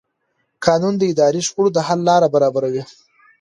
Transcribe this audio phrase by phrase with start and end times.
[0.65, 2.83] قانون د اداري شخړو د حل لاره برابروي.